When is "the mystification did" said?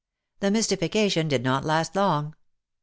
0.39-1.43